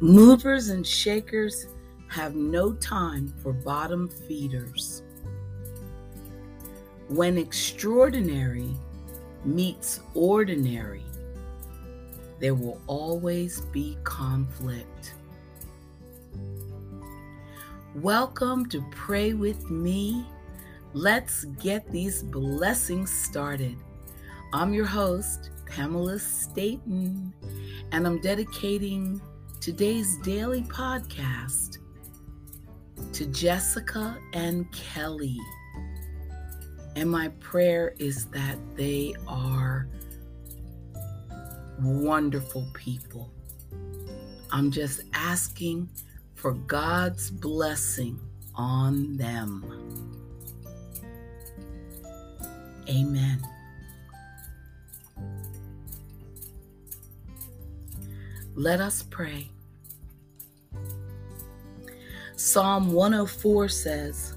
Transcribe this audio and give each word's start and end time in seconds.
Movers 0.00 0.68
and 0.68 0.86
shakers 0.86 1.68
have 2.08 2.34
no 2.34 2.74
time 2.74 3.32
for 3.42 3.54
bottom 3.54 4.10
feeders. 4.10 5.02
When 7.08 7.38
extraordinary 7.38 8.76
meets 9.46 10.00
ordinary, 10.12 11.02
there 12.40 12.54
will 12.54 12.78
always 12.86 13.62
be 13.72 13.96
conflict. 14.04 15.14
Welcome 17.94 18.68
to 18.68 18.84
Pray 18.90 19.32
With 19.32 19.70
Me. 19.70 20.26
Let's 20.92 21.44
get 21.62 21.90
these 21.90 22.22
blessings 22.22 23.10
started. 23.10 23.76
I'm 24.52 24.74
your 24.74 24.84
host, 24.84 25.48
Pamela 25.64 26.18
Staten, 26.18 27.32
and 27.92 28.06
I'm 28.06 28.20
dedicating 28.20 29.22
today's 29.66 30.16
daily 30.18 30.62
podcast 30.62 31.78
to 33.12 33.26
Jessica 33.26 34.16
and 34.32 34.70
Kelly. 34.70 35.36
And 36.94 37.10
my 37.10 37.30
prayer 37.40 37.92
is 37.98 38.26
that 38.26 38.58
they 38.76 39.12
are 39.26 39.88
wonderful 41.80 42.64
people. 42.74 43.32
I'm 44.52 44.70
just 44.70 45.00
asking 45.12 45.90
for 46.36 46.52
God's 46.52 47.32
blessing 47.32 48.20
on 48.54 49.16
them. 49.16 49.64
Amen. 52.88 53.44
Let 58.54 58.80
us 58.80 59.02
pray. 59.02 59.50
Psalm 62.38 62.92
104 62.92 63.66
says, 63.66 64.34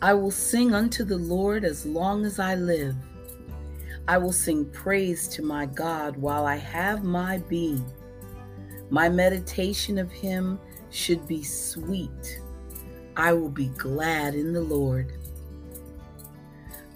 I 0.00 0.14
will 0.14 0.30
sing 0.30 0.72
unto 0.72 1.04
the 1.04 1.18
Lord 1.18 1.62
as 1.62 1.84
long 1.84 2.24
as 2.24 2.38
I 2.38 2.54
live. 2.54 2.96
I 4.08 4.16
will 4.16 4.32
sing 4.32 4.64
praise 4.70 5.28
to 5.28 5.42
my 5.42 5.66
God 5.66 6.16
while 6.16 6.46
I 6.46 6.56
have 6.56 7.04
my 7.04 7.36
being. 7.36 7.84
My 8.88 9.10
meditation 9.10 9.98
of 9.98 10.10
him 10.10 10.58
should 10.88 11.28
be 11.28 11.42
sweet. 11.42 12.40
I 13.14 13.34
will 13.34 13.50
be 13.50 13.68
glad 13.68 14.34
in 14.34 14.54
the 14.54 14.62
Lord. 14.62 15.12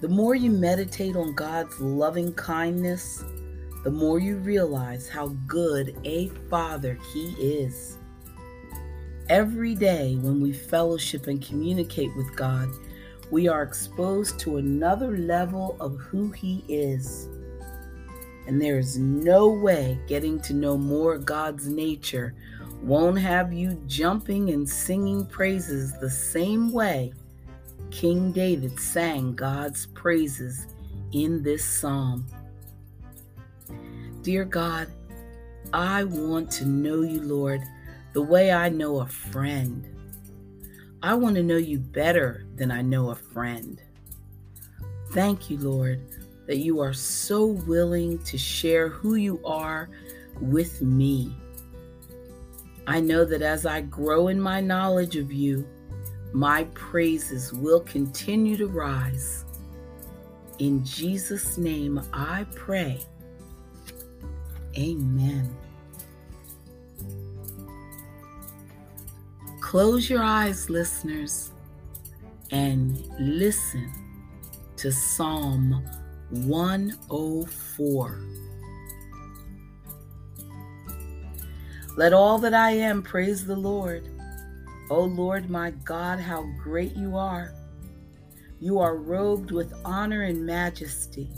The 0.01 0.09
more 0.09 0.35
you 0.35 0.51
meditate 0.51 1.15
on 1.15 1.35
God's 1.35 1.79
loving 1.79 2.33
kindness, 2.33 3.23
the 3.83 3.91
more 3.91 4.19
you 4.19 4.39
realize 4.39 5.11
how 5.11 5.29
good 5.47 5.95
a 6.05 6.29
Father 6.49 6.99
He 7.13 7.33
is. 7.33 7.99
Every 9.31 9.75
day 9.75 10.17
when 10.17 10.41
we 10.41 10.53
fellowship 10.53 11.29
and 11.29 11.41
communicate 11.41 12.15
with 12.15 12.37
God, 12.37 12.69
we 13.31 13.49
are 13.49 13.63
exposed 13.63 14.39
to 14.41 14.59
another 14.59 15.17
level 15.17 15.77
of 15.81 15.97
who 15.97 16.31
He 16.31 16.63
is. 16.69 17.29
And 18.47 18.61
there 18.61 18.79
is 18.79 18.99
no 18.99 19.49
way 19.49 19.99
getting 20.07 20.39
to 20.43 20.53
know 20.53 20.77
more 20.77 21.17
God's 21.17 21.69
nature 21.69 22.35
won't 22.83 23.19
have 23.19 23.51
you 23.51 23.81
jumping 23.87 24.51
and 24.51 24.69
singing 24.69 25.25
praises 25.25 25.95
the 26.01 26.11
same 26.11 26.71
way 26.71 27.15
King 27.91 28.31
David 28.31 28.79
sang 28.79 29.35
God's 29.35 29.87
praises 29.87 30.67
in 31.13 31.43
this 31.43 31.65
psalm. 31.65 32.27
Dear 34.21 34.45
God, 34.45 34.89
I 35.73 36.05
want 36.05 36.51
to 36.53 36.67
know 36.67 37.03
you, 37.03 37.23
Lord, 37.23 37.63
the 38.15 38.23
way 38.23 38.53
I 38.53 38.69
know 38.69 39.01
a 39.01 39.07
friend. 39.07 39.85
I 41.03 41.15
want 41.15 41.35
to 41.35 41.43
know 41.43 41.57
you 41.57 41.81
better 41.81 42.47
than 42.55 42.71
I 42.71 42.81
know 42.81 43.11
a 43.11 43.15
friend. 43.15 43.83
Thank 45.11 45.51
you, 45.51 45.59
Lord, 45.59 46.01
that 46.47 46.59
you 46.59 46.81
are 46.81 46.93
so 46.93 47.45
willing 47.45 48.21
to 48.21 48.39
share 48.39 48.89
who 48.89 49.17
you 49.17 49.45
are 49.45 49.91
with 50.41 50.81
me. 50.81 51.37
I 52.87 53.01
know 53.01 53.25
that 53.25 53.43
as 53.43 53.67
I 53.67 53.81
grow 53.81 54.29
in 54.29 54.41
my 54.41 54.61
knowledge 54.61 55.17
of 55.17 55.33
you, 55.33 55.69
my 56.33 56.65
praises 56.75 57.53
will 57.53 57.81
continue 57.81 58.57
to 58.57 58.69
rise. 58.69 59.45
In 60.61 60.85
Jesus' 60.85 61.59
name 61.59 62.01
I 62.13 62.47
pray. 62.55 63.01
Amen. 64.79 65.57
Close 69.65 70.11
your 70.11 70.23
eyes, 70.23 70.69
listeners, 70.69 71.51
and 72.51 73.03
listen 73.19 73.91
to 74.77 74.93
Psalm 74.93 75.83
104. 76.29 78.21
Let 81.97 82.13
all 82.13 82.39
that 82.39 82.53
I 82.53 82.73
am 82.73 83.03
praise 83.03 83.47
the 83.47 83.57
Lord. 83.57 84.07
O 84.91 85.01
Lord 85.01 85.49
my 85.49 85.71
God, 85.71 86.21
how 86.21 86.43
great 86.63 86.95
you 86.95 87.17
are! 87.17 87.55
You 88.61 88.81
are 88.81 88.99
robed 88.99 89.51
with 89.51 89.73
honor 89.83 90.25
and 90.25 90.45
majesty. 90.45 91.31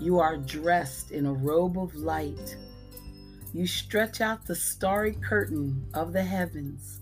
You 0.00 0.18
are 0.18 0.38
dressed 0.38 1.10
in 1.10 1.26
a 1.26 1.32
robe 1.34 1.78
of 1.78 1.94
light. 1.94 2.56
You 3.52 3.66
stretch 3.66 4.22
out 4.22 4.46
the 4.46 4.56
starry 4.56 5.12
curtain 5.12 5.86
of 5.92 6.14
the 6.14 6.24
heavens. 6.24 7.00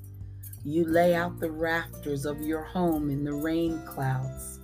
You 0.69 0.85
lay 0.85 1.15
out 1.15 1.39
the 1.39 1.53
rafters 1.53 2.27
of 2.27 2.41
your 2.41 2.65
home 2.65 3.09
in 3.09 3.23
the 3.23 3.33
rain 3.33 3.81
clouds. 3.87 4.59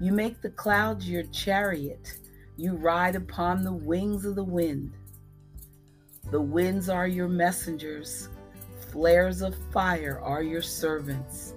You 0.00 0.10
make 0.10 0.42
the 0.42 0.50
clouds 0.50 1.08
your 1.08 1.22
chariot. 1.26 2.18
You 2.56 2.74
ride 2.74 3.14
upon 3.14 3.62
the 3.62 3.72
wings 3.72 4.24
of 4.24 4.34
the 4.34 4.42
wind. 4.42 4.94
The 6.32 6.40
winds 6.40 6.88
are 6.88 7.06
your 7.06 7.28
messengers, 7.28 8.30
flares 8.90 9.42
of 9.42 9.54
fire 9.72 10.20
are 10.24 10.42
your 10.42 10.60
servants. 10.60 11.54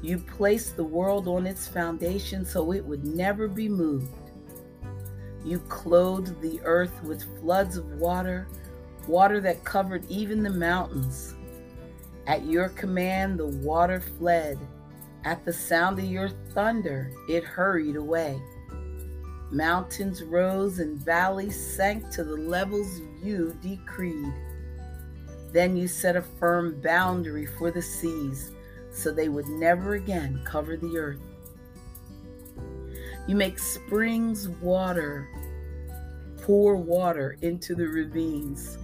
You 0.00 0.18
placed 0.18 0.76
the 0.76 0.84
world 0.84 1.26
on 1.26 1.44
its 1.44 1.66
foundation 1.66 2.44
so 2.44 2.72
it 2.72 2.84
would 2.84 3.04
never 3.04 3.48
be 3.48 3.68
moved. 3.68 4.30
You 5.44 5.58
clothed 5.58 6.40
the 6.40 6.60
earth 6.62 7.02
with 7.02 7.40
floods 7.40 7.76
of 7.76 7.94
water, 7.94 8.46
water 9.08 9.40
that 9.40 9.64
covered 9.64 10.08
even 10.08 10.44
the 10.44 10.50
mountains. 10.50 11.34
At 12.28 12.44
your 12.44 12.68
command, 12.68 13.40
the 13.40 13.46
water 13.46 14.00
fled. 14.00 14.58
At 15.24 15.46
the 15.46 15.52
sound 15.52 15.98
of 15.98 16.04
your 16.04 16.28
thunder, 16.52 17.10
it 17.26 17.42
hurried 17.42 17.96
away. 17.96 18.40
Mountains 19.50 20.22
rose 20.22 20.78
and 20.78 20.98
valleys 20.98 21.58
sank 21.58 22.10
to 22.10 22.22
the 22.22 22.36
levels 22.36 23.00
you 23.22 23.56
decreed. 23.62 24.30
Then 25.52 25.74
you 25.74 25.88
set 25.88 26.16
a 26.16 26.22
firm 26.22 26.78
boundary 26.82 27.46
for 27.46 27.70
the 27.70 27.80
seas 27.80 28.50
so 28.92 29.10
they 29.10 29.30
would 29.30 29.48
never 29.48 29.94
again 29.94 30.42
cover 30.44 30.76
the 30.76 30.98
earth. 30.98 31.20
You 33.26 33.36
make 33.36 33.58
springs 33.58 34.50
water, 34.60 35.28
pour 36.42 36.76
water 36.76 37.38
into 37.40 37.74
the 37.74 37.88
ravines, 37.88 38.76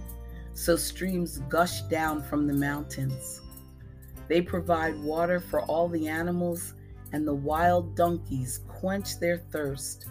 so 0.55 0.75
streams 0.75 1.37
gush 1.49 1.81
down 1.83 2.23
from 2.23 2.47
the 2.47 2.53
mountains. 2.53 3.41
They 4.27 4.41
provide 4.41 4.97
water 4.99 5.39
for 5.39 5.61
all 5.61 5.87
the 5.87 6.07
animals, 6.07 6.73
and 7.11 7.27
the 7.27 7.35
wild 7.35 7.95
donkeys 7.95 8.61
quench 8.67 9.19
their 9.19 9.37
thirst. 9.37 10.07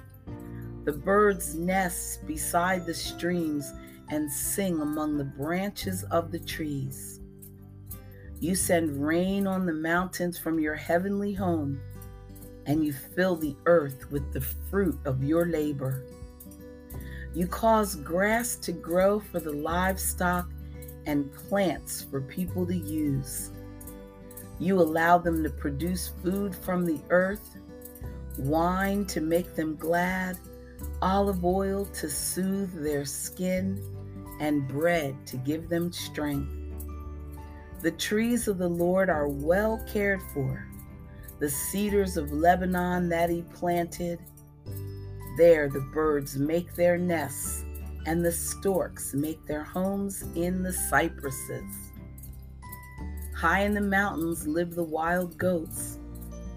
The 0.85 0.93
birds 0.93 1.55
nest 1.57 2.25
beside 2.27 2.87
the 2.87 2.95
streams 2.95 3.73
and 4.11 4.31
sing 4.31 4.81
among 4.81 5.17
the 5.17 5.25
branches 5.25 6.05
of 6.05 6.31
the 6.31 6.39
trees. 6.39 7.21
You 8.39 8.55
send 8.55 9.05
rain 9.05 9.47
on 9.47 9.67
the 9.67 9.73
mountains 9.73 10.39
from 10.39 10.61
your 10.61 10.75
heavenly 10.75 11.33
home 11.33 11.81
and 12.67 12.85
you 12.85 12.93
fill 12.93 13.37
the 13.37 13.57
earth 13.67 14.11
with 14.11 14.33
the 14.33 14.41
fruit 14.41 14.99
of 15.05 15.23
your 15.23 15.47
labor. 15.47 16.05
You 17.35 17.49
cause 17.49 17.97
grass 17.97 18.57
to 18.57 18.73
grow 18.73 19.19
for 19.19 19.41
the 19.41 19.53
livestock 19.53 20.49
and 21.07 21.33
plants 21.33 22.03
for 22.03 22.21
people 22.21 22.65
to 22.67 22.77
use. 22.77 23.51
You 24.61 24.81
allow 24.81 25.19
them 25.19 25.43
to 25.43 25.51
produce 25.51 26.13
food 26.23 26.55
from 26.55 26.85
the 26.85 27.01
earth, 27.11 27.57
wine 28.39 29.05
to 29.07 29.21
make 29.21 29.57
them 29.57 29.75
glad, 29.75 30.39
olive 31.03 31.45
oil 31.45 31.87
to 31.87 32.09
soothe 32.09 32.73
their 32.83 33.05
skin, 33.05 33.83
and 34.41 34.69
bread 34.69 35.27
to 35.27 35.37
give 35.37 35.69
them 35.69 35.93
strength. 35.93 36.53
The 37.83 37.93
trees 37.93 38.49
of 38.49 38.59
the 38.59 38.69
Lord 38.69 39.11
are 39.11 39.29
well 39.29 39.85
cared 39.93 40.23
for 40.33 40.67
the 41.41 41.51
cedars 41.51 42.17
of 42.17 42.33
Lebanon 42.33 43.09
that 43.09 43.29
he 43.29 43.43
planted. 43.43 44.21
There 45.37 45.69
the 45.69 45.81
birds 45.81 46.37
make 46.37 46.75
their 46.75 46.97
nests, 46.97 47.65
and 48.07 48.25
the 48.25 48.31
storks 48.31 49.15
make 49.15 49.45
their 49.47 49.65
homes 49.65 50.23
in 50.35 50.63
the 50.63 50.73
cypresses. 50.73 51.91
High 53.35 53.63
in 53.63 53.75
the 53.75 53.81
mountains 53.81 54.47
live 54.47 54.75
the 54.75 54.85
wild 54.85 55.37
goats, 55.37 55.99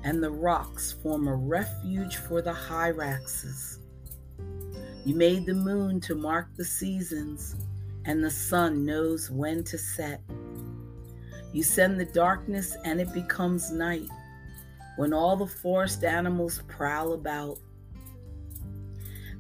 and 0.04 0.22
the 0.22 0.30
rocks 0.30 0.92
form 0.92 1.28
a 1.28 1.36
refuge 1.36 2.18
for 2.18 2.42
the 2.42 2.54
hyraxes. 2.54 3.80
You 5.06 5.16
made 5.16 5.46
the 5.46 5.56
moon 5.56 6.00
to 6.02 6.16
mark 6.16 6.48
the 6.56 6.66
seasons, 6.66 7.56
and 8.06 8.24
the 8.24 8.30
sun 8.30 8.86
knows 8.86 9.32
when 9.32 9.64
to 9.66 9.78
set. 9.78 10.22
You 11.52 11.64
send 11.64 12.00
the 12.00 12.06
darkness, 12.06 12.78
and 12.84 13.02
it 13.02 13.12
becomes 13.12 13.72
night 13.72 14.10
when 14.98 15.14
all 15.14 15.36
the 15.36 15.48
forest 15.48 16.04
animals 16.04 16.62
prowl 16.68 17.14
about. 17.14 17.58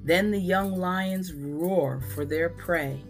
Then 0.08 0.32
the 0.32 0.40
young 0.40 0.72
lions 0.72 1.34
roar 1.34 2.00
for 2.16 2.24
their 2.24 2.48
prey, 2.48 3.02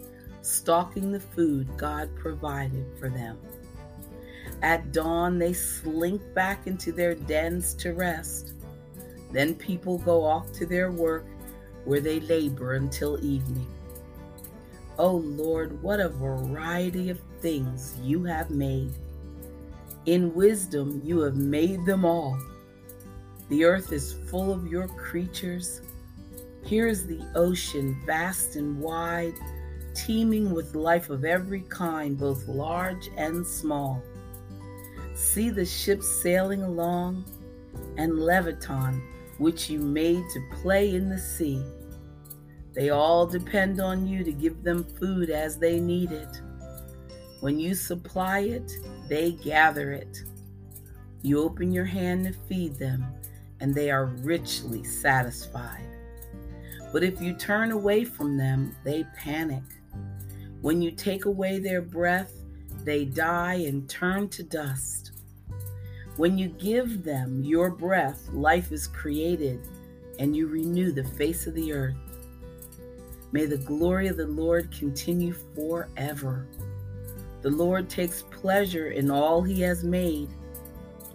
stalking 0.41 1.11
the 1.11 1.19
food 1.19 1.67
God 1.77 2.09
provided 2.15 2.87
for 2.99 3.07
them. 3.07 3.37
At 4.63 4.91
dawn, 4.93 5.37
they 5.37 5.53
slink 5.53 6.23
back 6.33 6.65
into 6.65 6.91
their 6.91 7.13
dens 7.13 7.75
to 7.75 7.93
rest. 7.93 8.53
Then 9.31 9.53
people 9.53 9.99
go 9.99 10.23
off 10.23 10.51
to 10.53 10.65
their 10.65 10.91
work 10.91 11.27
where 11.85 11.99
they 11.99 12.19
labor 12.19 12.73
until 12.73 13.23
evening. 13.23 13.67
Oh 14.97 15.17
Lord, 15.17 15.79
what 15.83 15.99
a 15.99 16.09
variety 16.09 17.11
of 17.11 17.21
things 17.41 17.95
you 18.01 18.23
have 18.23 18.49
made. 18.49 18.91
In 20.07 20.33
wisdom, 20.33 20.99
you 21.05 21.19
have 21.19 21.35
made 21.35 21.85
them 21.85 22.05
all. 22.05 22.39
The 23.49 23.65
earth 23.65 23.91
is 23.91 24.13
full 24.31 24.51
of 24.51 24.65
your 24.65 24.87
creatures. 24.87 25.81
Here 26.67 26.89
is 26.89 27.07
the 27.07 27.21
ocean, 27.33 27.97
vast 28.05 28.57
and 28.57 28.77
wide, 28.81 29.35
teeming 29.93 30.53
with 30.53 30.75
life 30.75 31.09
of 31.09 31.23
every 31.23 31.61
kind, 31.61 32.17
both 32.17 32.45
large 32.49 33.09
and 33.15 33.47
small. 33.47 34.03
See 35.15 35.49
the 35.49 35.65
ships 35.65 36.05
sailing 36.21 36.63
along, 36.63 37.23
and 37.95 38.19
Leviathan, 38.19 39.01
which 39.37 39.69
you 39.69 39.79
made 39.79 40.25
to 40.33 40.57
play 40.61 40.93
in 40.93 41.07
the 41.07 41.17
sea. 41.17 41.63
They 42.73 42.89
all 42.89 43.25
depend 43.25 43.79
on 43.79 44.05
you 44.05 44.25
to 44.25 44.33
give 44.33 44.61
them 44.61 44.83
food 44.83 45.29
as 45.29 45.57
they 45.57 45.79
need 45.79 46.11
it. 46.11 46.41
When 47.39 47.57
you 47.57 47.75
supply 47.75 48.39
it, 48.39 48.69
they 49.07 49.31
gather 49.31 49.93
it. 49.93 50.21
You 51.21 51.41
open 51.41 51.71
your 51.71 51.85
hand 51.85 52.25
to 52.25 52.33
feed 52.49 52.75
them, 52.77 53.05
and 53.61 53.73
they 53.73 53.89
are 53.89 54.07
richly 54.07 54.83
satisfied. 54.83 55.96
But 56.91 57.03
if 57.03 57.21
you 57.21 57.33
turn 57.33 57.71
away 57.71 58.05
from 58.05 58.37
them, 58.37 58.75
they 58.83 59.05
panic. 59.15 59.63
When 60.61 60.81
you 60.81 60.91
take 60.91 61.25
away 61.25 61.59
their 61.59 61.81
breath, 61.81 62.33
they 62.83 63.05
die 63.05 63.55
and 63.67 63.89
turn 63.89 64.29
to 64.29 64.43
dust. 64.43 65.11
When 66.15 66.37
you 66.37 66.47
give 66.47 67.03
them 67.03 67.43
your 67.43 67.69
breath, 67.69 68.27
life 68.29 68.71
is 68.71 68.87
created, 68.87 69.59
and 70.19 70.35
you 70.35 70.47
renew 70.47 70.91
the 70.91 71.03
face 71.03 71.45
of 71.45 71.53
the 71.53 71.73
earth. 71.73 71.95
May 73.31 73.45
the 73.45 73.57
glory 73.57 74.07
of 74.07 74.17
the 74.17 74.25
Lord 74.25 74.71
continue 74.71 75.33
forever. 75.55 76.47
The 77.41 77.51
Lord 77.51 77.89
takes 77.89 78.23
pleasure 78.23 78.91
in 78.91 79.11
all 79.11 79.43
he 79.43 79.61
has 79.61 79.83
made. 79.83 80.29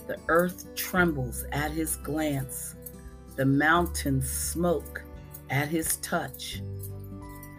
The 0.07 0.19
earth 0.29 0.73
trembles 0.75 1.45
at 1.53 1.73
his 1.73 1.97
glance, 1.97 2.77
the 3.37 3.47
mountains 3.47 4.31
smoke 4.31 5.03
at 5.53 5.69
his 5.69 5.99
touch. 5.99 6.63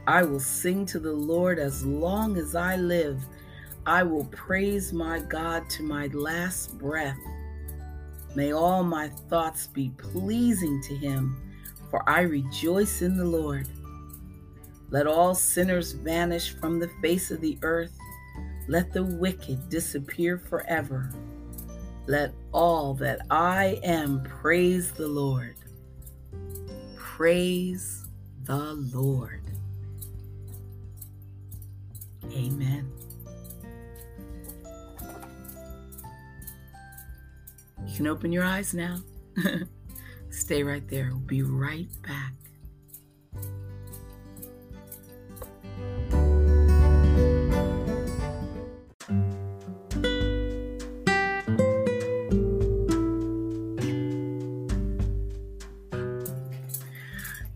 I 0.08 0.24
will 0.24 0.40
sing 0.40 0.86
to 0.88 1.00
the 1.00 1.14
Lord 1.14 1.60
as 1.60 1.86
long 1.86 2.38
as 2.38 2.56
I 2.56 2.76
live. 2.76 3.24
I 3.86 4.04
will 4.04 4.26
praise 4.26 4.92
my 4.92 5.20
God 5.20 5.70
to 5.72 5.84
my 5.84 6.08
last 6.08 6.78
breath. 6.78 7.20
May 8.36 8.52
all 8.52 8.84
my 8.84 9.10
thoughts 9.30 9.68
be 9.68 9.92
pleasing 9.98 10.82
to 10.82 10.96
him, 10.96 11.38
for 11.92 12.08
I 12.10 12.22
rejoice 12.22 13.04
in 13.04 13.16
the 13.16 13.26
Lord. 13.26 13.68
Let 14.90 15.06
all 15.06 15.36
sinners 15.36 15.92
vanish 15.92 16.56
from 16.56 16.80
the 16.80 16.90
face 17.02 17.30
of 17.30 17.42
the 17.42 17.60
earth. 17.62 17.96
Let 18.68 18.92
the 18.92 19.04
wicked 19.04 19.70
disappear 19.70 20.38
forever. 20.38 21.12
Let 22.08 22.34
all 22.52 22.96
that 22.96 23.22
I 23.30 23.80
am 23.84 24.24
praise 24.24 24.92
the 24.92 25.08
Lord. 25.08 25.56
Praise 27.24 28.04
the 28.44 28.74
Lord. 28.74 29.44
Amen. 32.34 32.92
You 37.86 37.96
can 37.96 38.08
open 38.08 38.34
your 38.34 38.44
eyes 38.44 38.74
now. 38.74 38.98
Stay 40.32 40.64
right 40.64 40.86
there. 40.90 41.12
We'll 41.12 41.20
be 41.20 41.44
right 41.44 41.88
back. 42.06 42.34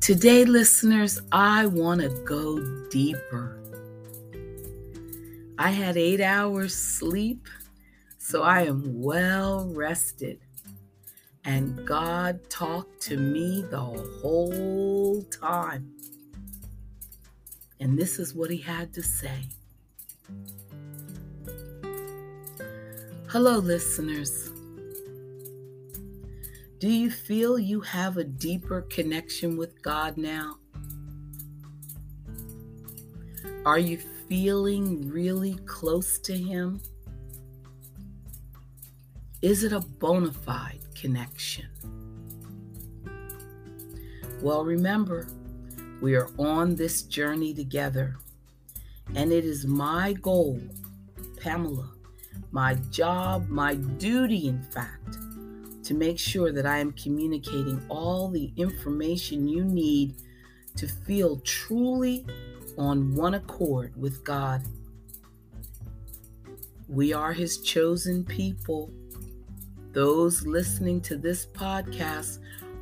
Today, 0.08 0.46
listeners, 0.46 1.20
I 1.34 1.66
want 1.66 2.00
to 2.00 2.08
go 2.24 2.62
deeper. 2.90 3.60
I 5.58 5.70
had 5.72 5.98
eight 5.98 6.22
hours 6.22 6.74
sleep, 6.74 7.46
so 8.18 8.42
I 8.42 8.62
am 8.62 9.04
well 9.04 9.68
rested. 9.68 10.40
And 11.44 11.86
God 11.86 12.50
talked 12.50 13.02
to 13.02 13.18
me 13.18 13.66
the 13.70 13.82
whole 14.22 15.24
time. 15.24 15.92
And 17.82 18.00
this 18.00 18.18
is 18.18 18.34
what 18.34 18.50
he 18.50 18.60
had 18.60 18.94
to 18.94 19.04
say. 19.04 19.44
Hello, 23.28 23.58
listeners. 23.58 24.54
Do 26.80 26.90
you 26.90 27.10
feel 27.10 27.58
you 27.58 27.82
have 27.82 28.18
a 28.18 28.24
deeper 28.24 28.82
connection 28.82 29.58
with 29.58 29.82
God 29.82 30.16
now? 30.16 30.58
Are 33.66 33.80
you 33.80 33.98
feeling 34.30 35.10
really 35.10 35.56
close 35.66 36.20
to 36.20 36.38
Him? 36.38 36.80
Is 39.42 39.64
it 39.64 39.74
a 39.74 39.80
bona 39.80 40.32
fide 40.32 40.82
connection? 40.94 41.66
Well, 44.44 44.64
remember, 44.64 45.28
we 46.00 46.14
are 46.14 46.30
on 46.38 46.76
this 46.76 47.02
journey 47.02 47.56
together, 47.56 48.18
and 49.16 49.32
it 49.32 49.46
is 49.46 49.66
my 49.66 50.14
goal, 50.14 50.62
Pamela, 51.42 51.90
my 52.52 52.76
job, 52.92 53.50
my 53.50 53.74
duty, 53.74 54.48
in 54.48 54.62
fact 54.62 55.18
to 55.88 55.94
make 55.94 56.20
sure 56.20 56.52
that 56.52 56.66
I 56.66 56.80
am 56.80 56.92
communicating 56.92 57.82
all 57.88 58.30
the 58.30 58.52
information 58.58 59.48
you 59.48 59.64
need 59.64 60.16
to 60.76 60.86
feel 60.86 61.40
truly 61.46 62.26
on 62.78 63.16
one 63.16 63.36
accord 63.36 63.94
with 63.96 64.22
God. 64.26 64.64
We 66.90 67.14
are 67.14 67.32
His 67.32 67.62
chosen 67.62 68.26
people. 68.26 68.92
Those 69.94 70.46
listening 70.46 71.00
to 71.02 71.16
this 71.16 71.46
podcast, 71.46 72.40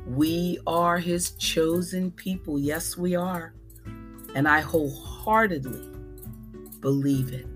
we 0.08 0.58
are 0.66 0.98
His 0.98 1.30
chosen 1.30 2.10
people. 2.10 2.58
Yes, 2.58 2.96
we 2.96 3.14
are. 3.14 3.54
And 4.34 4.48
I 4.48 4.62
wholeheartedly 4.62 5.92
believe 6.80 7.32
it. 7.32 7.46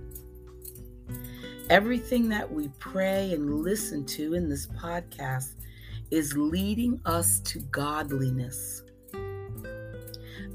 Everything 1.71 2.29
that 2.31 2.53
we 2.53 2.67
pray 2.81 3.33
and 3.33 3.62
listen 3.62 4.05
to 4.05 4.35
in 4.35 4.49
this 4.49 4.67
podcast 4.67 5.55
is 6.11 6.37
leading 6.37 7.00
us 7.05 7.39
to 7.43 7.61
godliness. 7.61 8.83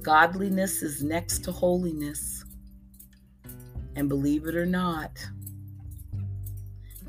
Godliness 0.01 0.83
is 0.83 1.01
next 1.01 1.45
to 1.45 1.53
holiness. 1.53 2.43
And 3.95 4.09
believe 4.09 4.45
it 4.45 4.57
or 4.57 4.65
not, 4.65 5.25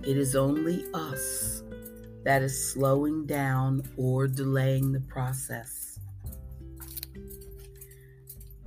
it 0.05 0.17
is 0.17 0.37
only 0.37 0.85
us 0.95 1.65
that 2.23 2.43
is 2.43 2.73
slowing 2.73 3.27
down 3.27 3.83
or 3.97 4.29
delaying 4.29 4.93
the 4.93 5.01
process. 5.01 5.99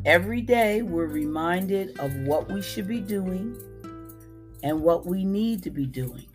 Every 0.04 0.42
day, 0.42 0.82
we're 0.82 1.08
reminded 1.08 1.98
of 1.98 2.14
what 2.28 2.52
we 2.52 2.62
should 2.62 2.90
be 2.90 3.00
doing 3.00 3.56
and 4.64 4.82
what 4.82 5.06
we 5.06 5.24
need 5.24 5.64
to 5.64 5.72
be 5.72 5.86
doing. 5.86 6.28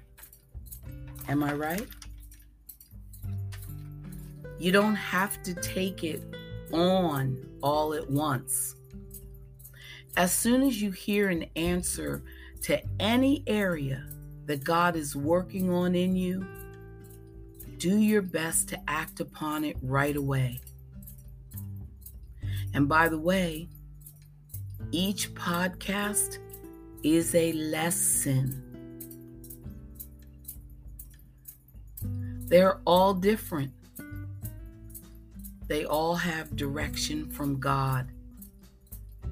Am 1.29 1.43
I 1.43 1.55
right? 1.55 1.87
You 4.59 4.73
don't 4.73 4.95
have 4.95 5.43
to 5.43 5.55
take 5.55 6.05
it 6.05 6.23
on 6.73 7.45
all 7.63 7.95
at 7.95 8.09
once. 8.09 8.77
As 10.17 10.33
soon 10.33 10.63
as 10.63 10.81
you 10.81 10.91
hear 10.91 11.29
an 11.29 11.47
answer 11.57 12.23
to 12.63 12.81
any 13.01 13.43
area 13.47 14.07
that 14.47 14.63
God 14.63 14.97
is 14.97 15.17
working 15.17 15.73
on 15.73 15.95
in 15.95 16.15
you, 16.15 16.47
do 17.79 17.99
your 17.99 18.23
best 18.23 18.69
to 18.69 18.81
act 18.89 19.21
upon 19.21 19.65
it 19.65 19.77
right 19.83 20.17
away. 20.17 20.61
And 22.73 22.89
by 22.89 23.09
the 23.09 23.19
way, 23.19 23.69
each 24.91 25.35
podcast 25.35 26.39
is 27.05 27.35
a 27.35 27.53
lesson. 27.53 28.63
They're 32.49 32.81
all 32.87 33.13
different. 33.13 33.73
They 35.69 35.85
all 35.85 36.15
have 36.15 36.57
direction 36.57 37.31
from 37.31 37.61
God. 37.61 38.11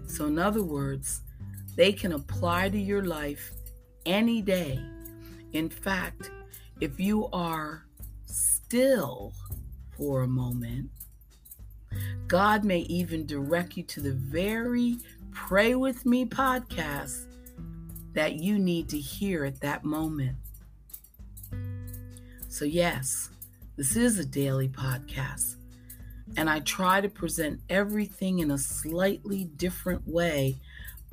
So, 0.07 0.27
in 0.27 0.39
other 0.39 0.63
words, 0.63 1.23
they 1.75 1.93
can 1.93 2.13
apply 2.13 2.69
to 2.69 2.79
your 2.79 3.05
life 3.05 3.53
any 4.05 4.43
day. 4.43 4.79
In 5.53 5.71
fact, 5.71 6.31
if 6.81 7.01
you 7.01 7.29
are 7.33 7.87
still 8.27 9.33
for 9.97 10.23
a 10.23 10.29
moment, 10.29 10.91
God 12.29 12.65
may 12.65 12.81
even 12.81 13.27
direct 13.27 13.77
you 13.77 13.83
to 13.85 14.01
the 14.01 14.13
very 14.13 14.99
Pray 15.33 15.75
With 15.75 16.05
Me 16.05 16.27
podcast 16.27 17.32
that 18.13 18.35
you 18.35 18.59
need 18.59 18.89
to 18.91 18.99
hear 18.99 19.45
at 19.45 19.61
that 19.61 19.85
moment. 19.85 20.37
So, 22.49 22.65
yes, 22.65 23.31
this 23.77 23.97
is 23.97 24.19
a 24.19 24.25
daily 24.25 24.69
podcast, 24.69 25.57
and 26.37 26.51
I 26.51 26.61
try 26.61 27.01
to 27.01 27.09
present 27.09 27.61
everything 27.71 28.41
in 28.41 28.51
a 28.51 28.59
slightly 28.59 29.45
different 29.57 30.07
way. 30.07 30.57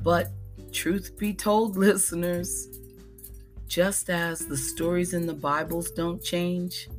But, 0.02 0.32
truth 0.72 1.18
be 1.18 1.34
told, 1.34 1.78
listeners, 1.78 2.68
just 3.68 4.10
as 4.10 4.46
the 4.46 4.58
stories 4.58 5.14
in 5.14 5.28
the 5.28 5.34
Bibles 5.34 5.92
don't 5.92 6.22
change, 6.22 6.90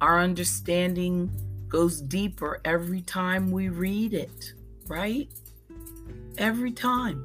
our 0.00 0.20
understanding 0.20 1.30
goes 1.68 2.00
deeper 2.00 2.60
every 2.64 3.00
time 3.02 3.50
we 3.50 3.68
read 3.68 4.14
it, 4.14 4.52
right? 4.86 5.28
Every 6.36 6.72
time. 6.72 7.24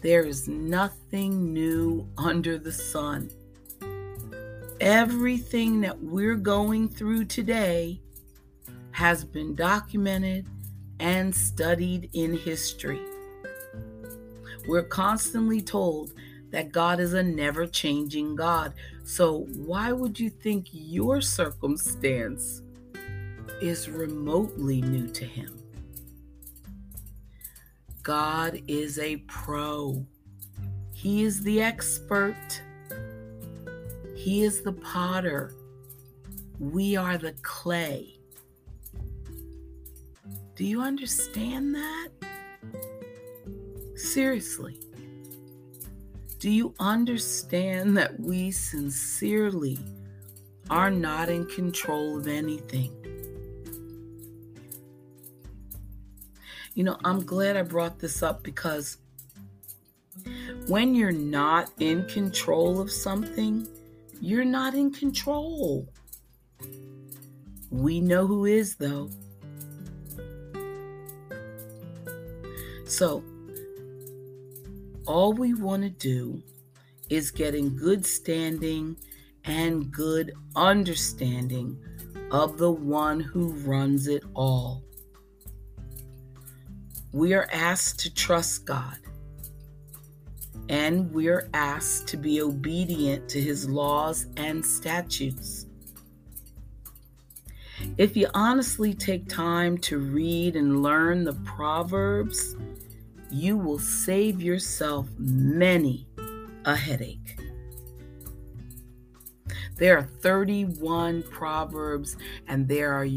There 0.00 0.24
is 0.24 0.46
nothing 0.46 1.52
new 1.52 2.06
under 2.16 2.56
the 2.56 2.70
sun. 2.70 3.30
Everything 4.80 5.80
that 5.80 6.00
we're 6.00 6.36
going 6.36 6.88
through 6.88 7.24
today 7.24 8.00
has 8.92 9.24
been 9.24 9.56
documented 9.56 10.46
and 11.00 11.34
studied 11.34 12.10
in 12.12 12.36
history. 12.36 13.00
We're 14.68 14.84
constantly 14.84 15.60
told 15.60 16.12
that 16.50 16.70
God 16.70 17.00
is 17.00 17.12
a 17.14 17.22
never 17.22 17.66
changing 17.66 18.36
God. 18.36 18.74
So, 19.02 19.46
why 19.56 19.90
would 19.90 20.20
you 20.20 20.30
think 20.30 20.68
your 20.70 21.20
circumstance 21.20 22.62
is 23.60 23.88
remotely 23.88 24.80
new 24.80 25.08
to 25.08 25.24
Him? 25.24 25.57
God 28.08 28.62
is 28.66 28.98
a 28.98 29.18
pro, 29.26 30.02
He 30.94 31.24
is 31.24 31.42
the 31.42 31.60
expert. 31.60 32.62
He 34.16 34.44
is 34.44 34.62
the 34.62 34.72
potter. 34.72 35.54
We 36.58 36.96
are 36.96 37.18
the 37.18 37.34
clay. 37.42 38.18
Do 40.56 40.64
you 40.64 40.80
understand 40.80 41.74
that? 41.74 42.08
Seriously. 43.94 44.80
Do 46.38 46.48
you 46.50 46.74
understand 46.80 47.94
that 47.98 48.18
we 48.18 48.52
sincerely 48.52 49.78
are 50.70 50.90
not 50.90 51.28
in 51.28 51.44
control 51.44 52.16
of 52.16 52.26
anything? 52.26 52.97
You 56.74 56.84
know, 56.84 56.96
I'm 57.04 57.24
glad 57.24 57.56
I 57.56 57.62
brought 57.62 57.98
this 57.98 58.22
up 58.22 58.42
because 58.42 58.98
when 60.66 60.94
you're 60.94 61.12
not 61.12 61.70
in 61.78 62.06
control 62.06 62.80
of 62.80 62.90
something, 62.90 63.66
you're 64.20 64.44
not 64.44 64.74
in 64.74 64.92
control. 64.92 65.88
We 67.70 68.00
know 68.00 68.26
who 68.26 68.44
is, 68.44 68.76
though. 68.76 69.10
So, 72.86 73.22
all 75.06 75.32
we 75.32 75.54
want 75.54 75.82
to 75.82 75.90
do 75.90 76.42
is 77.10 77.30
get 77.30 77.54
in 77.54 77.76
good 77.76 78.04
standing 78.04 78.96
and 79.44 79.90
good 79.90 80.32
understanding 80.56 81.78
of 82.30 82.58
the 82.58 82.70
one 82.70 83.20
who 83.20 83.52
runs 83.52 84.06
it 84.06 84.24
all. 84.34 84.87
We 87.18 87.34
are 87.34 87.48
asked 87.52 87.98
to 88.00 88.14
trust 88.14 88.64
God 88.64 88.96
and 90.68 91.12
we're 91.12 91.50
asked 91.52 92.06
to 92.08 92.16
be 92.16 92.40
obedient 92.40 93.28
to 93.30 93.40
his 93.40 93.68
laws 93.68 94.26
and 94.36 94.64
statutes. 94.64 95.66
If 97.96 98.16
you 98.16 98.28
honestly 98.34 98.94
take 98.94 99.28
time 99.28 99.78
to 99.78 99.98
read 99.98 100.54
and 100.54 100.80
learn 100.80 101.24
the 101.24 101.32
Proverbs, 101.32 102.54
you 103.32 103.56
will 103.56 103.80
save 103.80 104.40
yourself 104.40 105.08
many 105.18 106.06
a 106.66 106.76
headache. 106.76 107.36
There 109.74 109.98
are 109.98 110.08
31 110.20 111.24
Proverbs, 111.24 112.16
and 112.46 112.68
there 112.68 112.92
are 112.92 113.08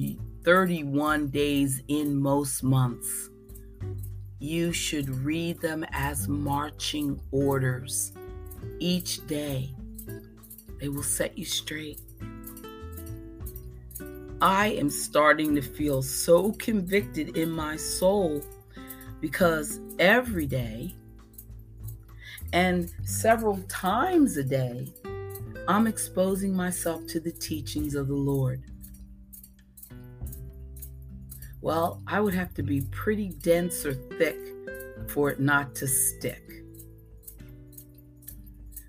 31 0.43 1.27
days 1.27 1.83
in 1.87 2.19
most 2.19 2.63
months 2.63 3.30
you 4.41 4.73
should 4.73 5.07
read 5.23 5.61
them 5.61 5.85
as 5.91 6.27
marching 6.27 7.21
orders 7.29 8.11
each 8.79 9.25
day. 9.27 9.71
They 10.79 10.89
will 10.89 11.03
set 11.03 11.37
you 11.37 11.45
straight. 11.45 11.99
I 14.41 14.69
am 14.69 14.89
starting 14.89 15.53
to 15.53 15.61
feel 15.61 16.01
so 16.01 16.53
convicted 16.53 17.37
in 17.37 17.51
my 17.51 17.75
soul 17.75 18.41
because 19.19 19.79
every 19.99 20.47
day 20.47 20.95
and 22.51 22.91
several 23.03 23.59
times 23.69 24.37
a 24.37 24.43
day, 24.43 24.91
I'm 25.67 25.85
exposing 25.85 26.55
myself 26.55 27.05
to 27.07 27.19
the 27.19 27.31
teachings 27.31 27.93
of 27.93 28.07
the 28.07 28.15
Lord. 28.15 28.63
Well, 31.61 32.01
I 32.07 32.19
would 32.19 32.33
have 32.33 32.53
to 32.55 32.63
be 32.63 32.81
pretty 32.81 33.29
dense 33.29 33.85
or 33.85 33.93
thick 33.93 34.37
for 35.07 35.29
it 35.29 35.39
not 35.39 35.75
to 35.75 35.87
stick, 35.87 36.63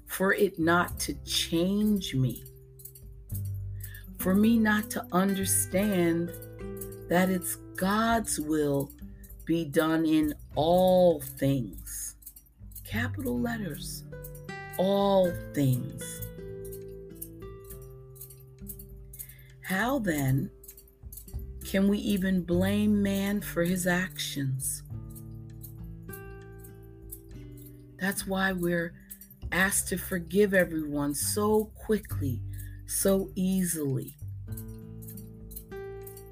for 0.06 0.32
it 0.32 0.58
not 0.58 0.98
to 1.00 1.14
change 1.24 2.14
me, 2.14 2.44
for 4.18 4.34
me 4.34 4.58
not 4.58 4.88
to 4.90 5.06
understand 5.12 6.30
that 7.08 7.28
it's 7.28 7.56
God's 7.76 8.40
will 8.40 8.90
be 9.44 9.64
done 9.64 10.06
in 10.06 10.34
all 10.54 11.20
things. 11.20 12.16
Capital 12.84 13.38
letters, 13.38 14.04
all 14.78 15.30
things. 15.52 16.20
How 19.62 19.98
then? 19.98 20.50
Can 21.72 21.88
we 21.88 21.96
even 22.00 22.42
blame 22.42 23.02
man 23.02 23.40
for 23.40 23.64
his 23.64 23.86
actions? 23.86 24.82
That's 27.98 28.26
why 28.26 28.52
we're 28.52 28.92
asked 29.52 29.88
to 29.88 29.96
forgive 29.96 30.52
everyone 30.52 31.14
so 31.14 31.72
quickly, 31.74 32.42
so 32.84 33.30
easily. 33.36 34.18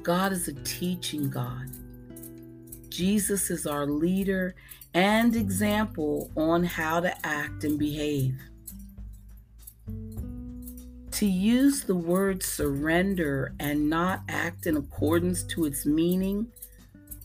God 0.02 0.32
is 0.32 0.47
a 0.47 0.52
teaching 0.62 1.30
God. 1.30 1.70
Jesus 2.90 3.49
is 3.49 3.66
our 3.66 3.87
leader 3.87 4.54
and 4.92 5.35
example 5.35 6.30
on 6.37 6.64
how 6.64 7.00
to 7.00 7.26
act 7.26 7.64
and 7.64 7.78
behave. 7.78 8.38
To 11.20 11.26
use 11.26 11.84
the 11.84 11.94
word 11.94 12.42
surrender 12.42 13.52
and 13.60 13.90
not 13.90 14.22
act 14.26 14.66
in 14.66 14.78
accordance 14.78 15.42
to 15.48 15.66
its 15.66 15.84
meaning 15.84 16.46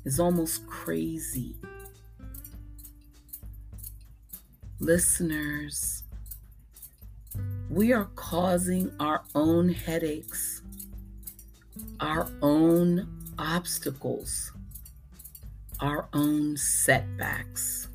is 0.03 0.19
almost 0.19 0.67
crazy. 0.67 1.55
Listeners, 4.81 6.03
we 7.69 7.93
are 7.93 8.09
causing 8.17 8.91
our 8.99 9.23
own 9.33 9.69
headaches, 9.69 10.61
our 12.01 12.29
own 12.41 13.07
obstacles. 13.39 14.51
our 15.79 16.07
own 16.13 16.57
setbacks. 16.57 17.87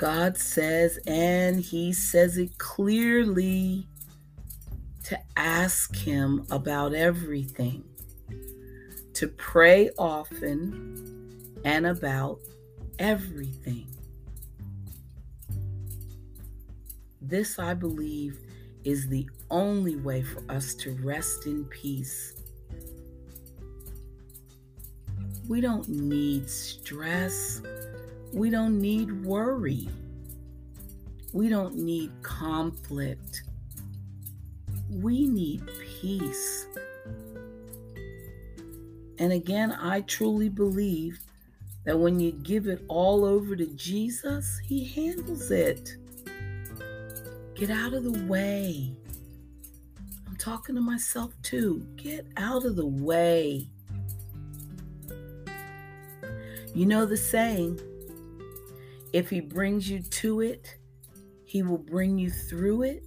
God 0.00 0.38
says, 0.38 0.98
and 1.06 1.60
He 1.60 1.92
says 1.92 2.38
it 2.38 2.56
clearly, 2.56 3.86
to 5.04 5.20
ask 5.36 5.94
Him 5.94 6.46
about 6.50 6.94
everything, 6.94 7.84
to 9.12 9.28
pray 9.28 9.90
often 9.98 11.60
and 11.66 11.86
about 11.86 12.38
everything. 12.98 13.88
This, 17.20 17.58
I 17.58 17.74
believe, 17.74 18.40
is 18.84 19.06
the 19.06 19.28
only 19.50 19.96
way 19.96 20.22
for 20.22 20.42
us 20.50 20.74
to 20.76 20.94
rest 21.02 21.44
in 21.44 21.66
peace. 21.66 22.40
We 25.46 25.60
don't 25.60 25.90
need 25.90 26.48
stress. 26.48 27.60
We 28.32 28.50
don't 28.50 28.80
need 28.80 29.24
worry. 29.24 29.88
We 31.32 31.48
don't 31.48 31.76
need 31.76 32.10
conflict. 32.22 33.42
We 34.88 35.26
need 35.26 35.68
peace. 36.00 36.66
And 39.18 39.32
again, 39.32 39.72
I 39.72 40.02
truly 40.02 40.48
believe 40.48 41.20
that 41.84 41.98
when 41.98 42.20
you 42.20 42.32
give 42.32 42.68
it 42.68 42.84
all 42.88 43.24
over 43.24 43.56
to 43.56 43.66
Jesus, 43.66 44.60
He 44.64 44.84
handles 44.84 45.50
it. 45.50 45.96
Get 47.54 47.70
out 47.70 47.94
of 47.94 48.04
the 48.04 48.24
way. 48.26 48.94
I'm 50.26 50.36
talking 50.36 50.74
to 50.76 50.80
myself 50.80 51.32
too. 51.42 51.86
Get 51.96 52.26
out 52.36 52.64
of 52.64 52.76
the 52.76 52.86
way. 52.86 53.68
You 56.74 56.86
know 56.86 57.04
the 57.04 57.16
saying 57.16 57.80
if 59.12 59.30
He 59.30 59.40
brings 59.40 59.90
you 59.90 60.00
to 60.00 60.40
it, 60.40 60.76
He 61.44 61.62
will 61.62 61.78
bring 61.78 62.18
you 62.18 62.30
through 62.30 62.82
it. 62.82 63.04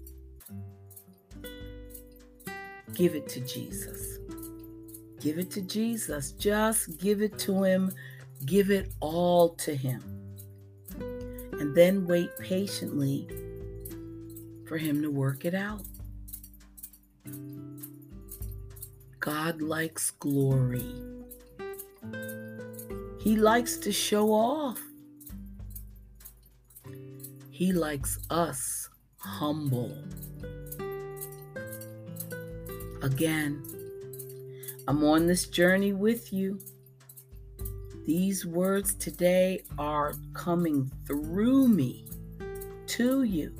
Give 2.94 3.16
it 3.16 3.28
to 3.30 3.40
Jesus. 3.42 4.20
Give 5.20 5.40
it 5.40 5.50
to 5.52 5.62
Jesus. 5.62 6.32
Just 6.34 7.00
give 7.00 7.22
it 7.22 7.38
to 7.40 7.64
Him. 7.64 7.92
Give 8.46 8.70
it 8.70 8.94
all 9.00 9.50
to 9.56 9.76
Him. 9.76 10.04
And 11.60 11.74
then 11.74 12.06
wait 12.06 12.30
patiently 12.40 13.28
for 14.68 14.78
Him 14.78 15.02
to 15.02 15.10
work 15.10 15.46
it 15.46 15.56
out. 15.56 15.84
God 19.20 19.62
likes 19.62 20.12
glory. 20.12 20.94
He 23.22 23.38
likes 23.38 23.78
to 23.78 23.92
show 23.94 24.34
off. 24.34 24.82
He 27.54 27.72
likes 27.72 28.18
us 28.32 28.90
humble. 29.20 29.96
Again, 33.04 33.64
I'm 34.88 35.04
on 35.04 35.28
this 35.28 35.46
journey 35.46 35.94
with 35.94 36.34
you. 36.34 36.60
These 38.08 38.44
words 38.44 38.96
today 38.96 39.66
are 39.78 40.16
coming 40.34 40.92
through 41.06 41.68
me 41.68 42.08
to 42.88 43.22
you. 43.22 43.54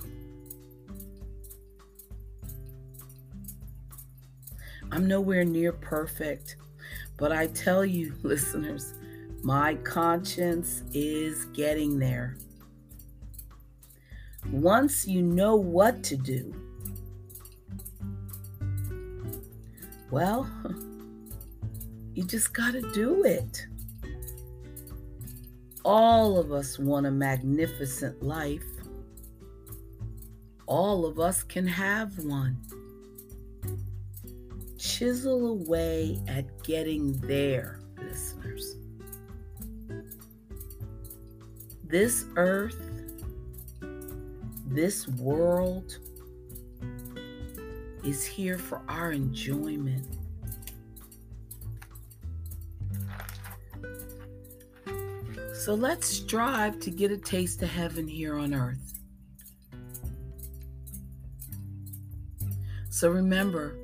I'm 4.92 5.08
nowhere 5.08 5.46
near 5.46 5.72
perfect, 5.72 6.56
but 7.18 7.32
I 7.32 7.46
tell 7.46 7.86
you, 7.86 8.16
listeners, 8.24 8.96
my 9.44 9.76
conscience 9.76 10.82
is 10.94 11.46
getting 11.54 12.00
there. 12.00 12.38
Once 14.54 15.08
you 15.08 15.24
know 15.24 15.56
what 15.56 16.04
to 16.04 16.16
do, 16.16 16.54
well, 20.12 20.48
you 22.14 22.24
just 22.24 22.54
got 22.54 22.74
to 22.74 22.82
do 22.94 23.24
it. 23.24 23.66
All 25.84 26.38
of 26.38 26.52
us 26.52 26.78
want 26.78 27.08
a 27.08 27.12
magnificent 27.12 28.22
life. 28.22 28.64
All 30.68 31.08
of 31.08 31.20
us 31.20 31.42
can 31.42 31.66
have 31.66 32.16
one. 32.20 32.56
Chisel 34.78 35.48
away 35.48 36.22
at 36.28 36.46
getting 36.64 37.14
there, 37.22 37.80
listeners. 37.98 38.76
This 41.84 42.26
earth, 42.36 42.93
this 44.66 45.08
world 45.08 45.98
is 48.04 48.26
here 48.26 48.58
for 48.58 48.82
our 48.88 49.12
enjoyment. 49.12 50.06
So 55.54 55.74
let's 55.76 56.08
strive 56.08 56.80
to 56.82 56.92
get 56.92 57.12
a 57.12 57.18
taste 57.18 57.62
of 57.64 57.70
heaven 57.70 58.08
here 58.08 58.38
on 58.38 58.54
earth. 58.54 59.00
So 62.90 63.10
remember, 63.10 63.78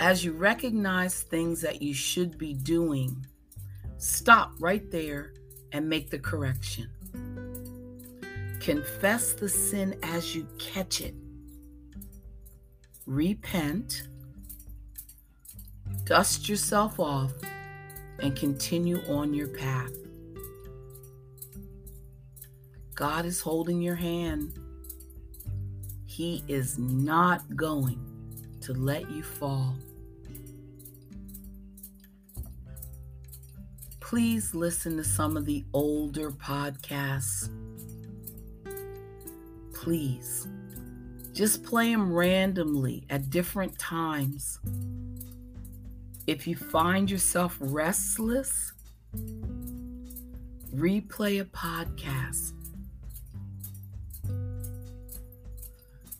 as 0.00 0.24
you 0.24 0.32
recognize 0.32 1.22
things 1.22 1.60
that 1.60 1.82
you 1.82 1.94
should 1.94 2.36
be 2.36 2.54
doing, 2.54 3.26
stop 3.98 4.52
right 4.58 4.90
there 4.90 5.34
and 5.72 5.88
make 5.88 6.10
the 6.10 6.18
correction. 6.18 6.88
Confess 8.66 9.32
the 9.32 9.48
sin 9.48 9.96
as 10.02 10.34
you 10.34 10.44
catch 10.58 11.00
it. 11.00 11.14
Repent, 13.06 14.08
dust 16.02 16.48
yourself 16.48 16.98
off, 16.98 17.32
and 18.18 18.34
continue 18.34 18.98
on 19.08 19.32
your 19.32 19.46
path. 19.46 19.92
God 22.96 23.24
is 23.24 23.40
holding 23.40 23.80
your 23.80 23.94
hand. 23.94 24.58
He 26.04 26.42
is 26.48 26.76
not 26.76 27.54
going 27.54 28.00
to 28.62 28.72
let 28.72 29.08
you 29.12 29.22
fall. 29.22 29.76
please 34.06 34.54
listen 34.54 34.96
to 34.96 35.02
some 35.02 35.36
of 35.36 35.44
the 35.46 35.64
older 35.72 36.30
podcasts. 36.30 37.50
Please. 39.86 40.48
Just 41.32 41.62
play 41.62 41.92
them 41.92 42.12
randomly 42.12 43.06
at 43.08 43.30
different 43.30 43.78
times. 43.78 44.58
If 46.26 46.48
you 46.48 46.56
find 46.56 47.08
yourself 47.08 47.56
restless, 47.60 48.72
replay 50.74 51.40
a 51.40 51.44
podcast. 51.44 52.52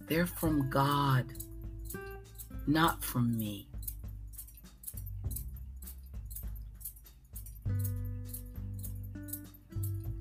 They're 0.02 0.26
from 0.26 0.70
God, 0.70 1.24
not 2.68 3.02
from 3.02 3.36
me. 3.36 3.66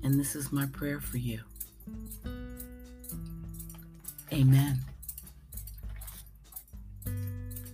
And 0.02 0.18
this 0.18 0.34
is 0.34 0.50
my 0.50 0.66
prayer 0.66 0.98
for 0.98 1.18
you. 1.18 1.42
Amen. 4.36 4.84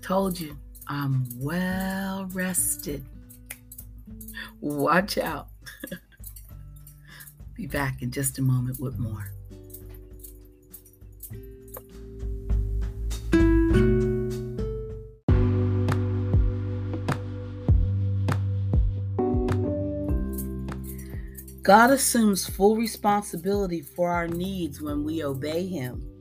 Told 0.00 0.38
you, 0.38 0.56
I'm 0.86 1.26
well 1.40 2.28
rested. 2.32 3.04
Watch 4.60 5.18
out. 5.18 5.48
Be 7.54 7.66
back 7.66 8.00
in 8.00 8.12
just 8.12 8.38
a 8.38 8.42
moment 8.42 8.78
with 8.78 8.96
more. 8.96 9.32
God 21.64 21.90
assumes 21.90 22.48
full 22.48 22.76
responsibility 22.76 23.80
for 23.80 24.10
our 24.10 24.28
needs 24.28 24.80
when 24.80 25.02
we 25.02 25.24
obey 25.24 25.66
Him. 25.66 26.11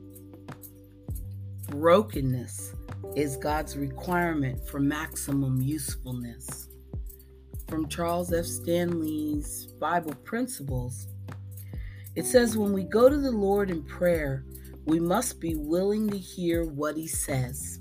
Brokenness 1.82 2.76
is 3.16 3.36
God's 3.36 3.76
requirement 3.76 4.68
for 4.68 4.78
maximum 4.78 5.60
usefulness. 5.60 6.68
From 7.68 7.88
Charles 7.88 8.32
F. 8.32 8.44
Stanley's 8.44 9.66
Bible 9.80 10.14
Principles, 10.22 11.08
it 12.14 12.24
says, 12.24 12.56
When 12.56 12.72
we 12.72 12.84
go 12.84 13.08
to 13.08 13.18
the 13.18 13.32
Lord 13.32 13.68
in 13.68 13.82
prayer, 13.82 14.44
we 14.86 15.00
must 15.00 15.40
be 15.40 15.56
willing 15.56 16.08
to 16.10 16.16
hear 16.16 16.64
what 16.64 16.96
He 16.96 17.08
says. 17.08 17.80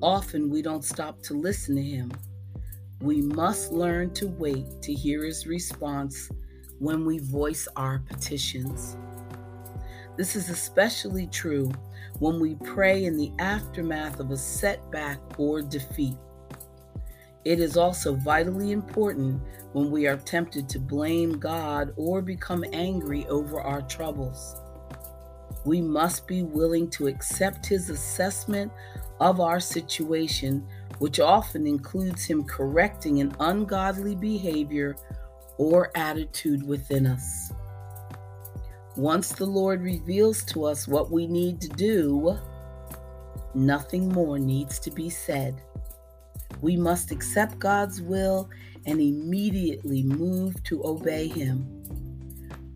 Often 0.00 0.48
we 0.48 0.62
don't 0.62 0.82
stop 0.82 1.20
to 1.24 1.34
listen 1.34 1.76
to 1.76 1.82
Him. 1.82 2.10
we 3.02 3.20
must 3.20 3.70
learn 3.70 4.14
to 4.14 4.28
wait 4.28 4.64
to 4.80 4.94
hear 4.94 5.24
his 5.26 5.46
response 5.46 6.30
when 6.78 7.04
we 7.04 7.18
voice 7.18 7.68
our 7.76 7.98
petitions. 7.98 8.96
This 10.16 10.36
is 10.36 10.48
especially 10.48 11.26
true 11.26 11.72
when 12.20 12.38
we 12.38 12.54
pray 12.54 13.04
in 13.04 13.16
the 13.16 13.32
aftermath 13.40 14.20
of 14.20 14.30
a 14.30 14.36
setback 14.36 15.18
or 15.38 15.60
defeat. 15.60 16.16
It 17.44 17.58
is 17.58 17.76
also 17.76 18.14
vitally 18.14 18.70
important 18.70 19.42
when 19.72 19.90
we 19.90 20.06
are 20.06 20.16
tempted 20.16 20.68
to 20.68 20.78
blame 20.78 21.38
God 21.38 21.92
or 21.96 22.22
become 22.22 22.64
angry 22.72 23.26
over 23.26 23.60
our 23.60 23.82
troubles. 23.82 24.56
We 25.64 25.80
must 25.80 26.26
be 26.28 26.42
willing 26.42 26.88
to 26.90 27.08
accept 27.08 27.66
His 27.66 27.90
assessment 27.90 28.70
of 29.20 29.40
our 29.40 29.58
situation, 29.58 30.66
which 31.00 31.18
often 31.18 31.66
includes 31.66 32.24
Him 32.24 32.44
correcting 32.44 33.20
an 33.20 33.34
ungodly 33.40 34.14
behavior 34.14 34.96
or 35.58 35.90
attitude 35.96 36.66
within 36.66 37.06
us. 37.06 37.52
Once 38.96 39.30
the 39.32 39.44
Lord 39.44 39.82
reveals 39.82 40.44
to 40.44 40.64
us 40.64 40.86
what 40.86 41.10
we 41.10 41.26
need 41.26 41.60
to 41.60 41.68
do, 41.68 42.38
nothing 43.52 44.08
more 44.08 44.38
needs 44.38 44.78
to 44.78 44.90
be 44.92 45.10
said. 45.10 45.60
We 46.60 46.76
must 46.76 47.10
accept 47.10 47.58
God's 47.58 48.00
will 48.00 48.48
and 48.86 49.00
immediately 49.00 50.04
move 50.04 50.62
to 50.64 50.84
obey 50.86 51.26
Him. 51.26 51.66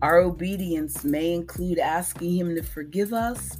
Our 0.01 0.19
obedience 0.19 1.05
may 1.05 1.33
include 1.33 1.79
asking 1.79 2.35
Him 2.35 2.53
to 2.53 2.63
forgive 2.63 3.13
us 3.13 3.57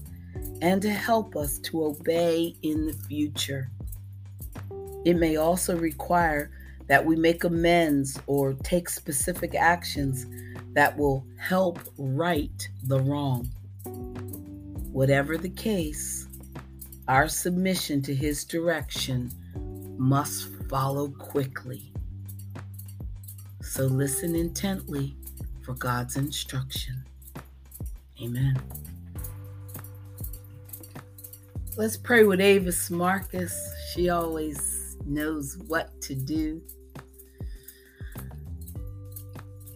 and 0.62 0.82
to 0.82 0.90
help 0.90 1.38
us 1.38 1.60
to 1.60 1.86
obey 1.86 2.56
in 2.62 2.88
the 2.88 2.94
future. 3.08 3.72
It 5.06 5.16
may 5.16 5.38
also 5.38 5.78
require 5.78 6.52
that 6.88 7.06
we 7.06 7.16
make 7.16 7.46
amends 7.46 8.20
or 8.28 8.54
take 8.54 8.90
specific 8.90 9.56
actions 9.56 10.26
that 10.74 10.98
will 10.98 11.26
help 11.38 11.80
right 11.98 12.70
the 12.84 13.00
wrong. 13.00 13.46
Whatever 14.92 15.38
the 15.38 15.50
case, 15.50 16.28
our 17.08 17.28
submission 17.28 18.02
to 18.04 18.14
His 18.14 18.44
direction 18.44 19.32
must 19.98 20.50
follow 20.70 21.10
quickly. 21.10 21.92
So 23.62 23.86
listen 23.86 24.36
intently 24.36 25.16
for 25.62 25.74
God's 25.74 26.18
instruction. 26.18 27.04
Amen. 28.22 28.60
Let's 31.78 31.96
pray 31.96 32.24
with 32.24 32.42
Avis 32.42 32.90
Marcus. 32.90 33.56
She 33.94 34.10
always 34.10 34.98
knows 35.06 35.58
what 35.68 36.02
to 36.02 36.16
do. 36.16 36.62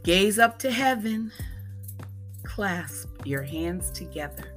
Gaze 0.03 0.37
up 0.37 0.59
to 0.59 0.69
heaven. 0.69 1.31
Clasp 2.43 3.25
your 3.25 3.41
hands 3.41 3.89
together. 3.89 4.53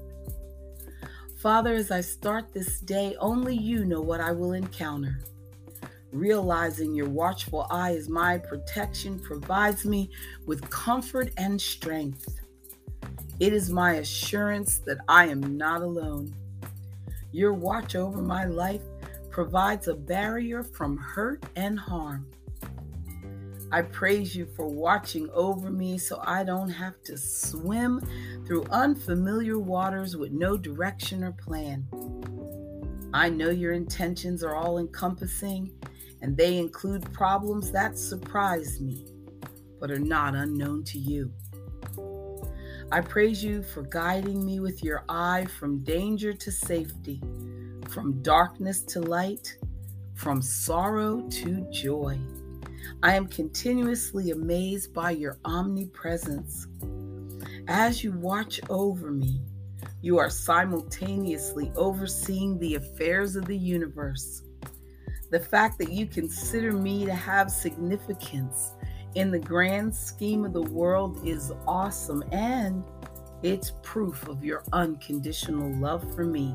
Father, 1.36 1.74
as 1.74 1.92
I 1.92 2.00
start 2.00 2.52
this 2.52 2.80
day, 2.80 3.14
only 3.20 3.54
you 3.56 3.84
know 3.84 4.00
what 4.00 4.20
I 4.20 4.32
will 4.32 4.54
encounter. 4.54 5.20
Realizing 6.10 6.96
your 6.96 7.08
watchful 7.08 7.68
eye 7.70 7.92
is 7.92 8.08
my 8.08 8.38
protection 8.38 9.20
provides 9.20 9.84
me 9.84 10.10
with 10.46 10.68
comfort 10.68 11.30
and 11.36 11.60
strength. 11.60 12.40
It 13.38 13.52
is 13.52 13.70
my 13.70 13.94
assurance 13.94 14.78
that 14.78 14.98
I 15.06 15.28
am 15.28 15.56
not 15.56 15.80
alone. 15.80 16.34
Your 17.30 17.52
watch 17.52 17.94
over 17.94 18.20
my 18.20 18.46
life 18.46 18.82
provides 19.30 19.86
a 19.86 19.94
barrier 19.94 20.64
from 20.64 20.96
hurt 20.96 21.44
and 21.54 21.78
harm. 21.78 22.26
I 23.76 23.82
praise 23.82 24.34
you 24.34 24.46
for 24.56 24.66
watching 24.66 25.28
over 25.34 25.70
me 25.70 25.98
so 25.98 26.18
I 26.24 26.44
don't 26.44 26.70
have 26.70 27.02
to 27.02 27.18
swim 27.18 28.00
through 28.46 28.64
unfamiliar 28.70 29.58
waters 29.58 30.16
with 30.16 30.32
no 30.32 30.56
direction 30.56 31.22
or 31.22 31.32
plan. 31.32 31.86
I 33.12 33.28
know 33.28 33.50
your 33.50 33.74
intentions 33.74 34.42
are 34.42 34.54
all 34.54 34.78
encompassing 34.78 35.72
and 36.22 36.34
they 36.38 36.56
include 36.56 37.12
problems 37.12 37.70
that 37.72 37.98
surprise 37.98 38.80
me 38.80 39.08
but 39.78 39.90
are 39.90 39.98
not 39.98 40.34
unknown 40.34 40.82
to 40.84 40.98
you. 40.98 41.30
I 42.90 43.02
praise 43.02 43.44
you 43.44 43.62
for 43.62 43.82
guiding 43.82 44.42
me 44.42 44.58
with 44.58 44.82
your 44.82 45.04
eye 45.10 45.44
from 45.58 45.84
danger 45.84 46.32
to 46.32 46.50
safety, 46.50 47.20
from 47.90 48.22
darkness 48.22 48.80
to 48.84 49.02
light, 49.02 49.58
from 50.14 50.40
sorrow 50.40 51.20
to 51.28 51.68
joy. 51.70 52.18
I 53.02 53.14
am 53.14 53.26
continuously 53.26 54.30
amazed 54.30 54.92
by 54.92 55.10
your 55.12 55.38
omnipresence. 55.44 56.66
As 57.68 58.04
you 58.04 58.12
watch 58.12 58.60
over 58.68 59.10
me, 59.10 59.40
you 60.02 60.18
are 60.18 60.30
simultaneously 60.30 61.72
overseeing 61.76 62.58
the 62.58 62.76
affairs 62.76 63.36
of 63.36 63.46
the 63.46 63.56
universe. 63.56 64.42
The 65.30 65.40
fact 65.40 65.78
that 65.78 65.90
you 65.90 66.06
consider 66.06 66.72
me 66.72 67.04
to 67.04 67.14
have 67.14 67.50
significance 67.50 68.72
in 69.16 69.30
the 69.30 69.38
grand 69.38 69.94
scheme 69.94 70.44
of 70.44 70.52
the 70.52 70.62
world 70.62 71.26
is 71.26 71.52
awesome, 71.66 72.22
and 72.32 72.84
it's 73.42 73.72
proof 73.82 74.28
of 74.28 74.44
your 74.44 74.62
unconditional 74.72 75.74
love 75.80 76.14
for 76.14 76.24
me. 76.24 76.54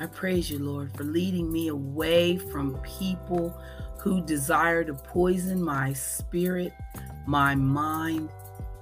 I 0.00 0.06
praise 0.06 0.48
you, 0.48 0.60
Lord, 0.60 0.96
for 0.96 1.02
leading 1.02 1.50
me 1.50 1.68
away 1.68 2.38
from 2.38 2.78
people 2.82 3.60
who 4.08 4.22
desire 4.22 4.82
to 4.82 4.94
poison 4.94 5.62
my 5.62 5.92
spirit, 5.92 6.72
my 7.26 7.54
mind, 7.54 8.30